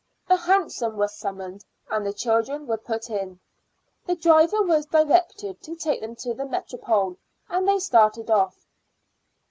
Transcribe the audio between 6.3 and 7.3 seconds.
the Métropole,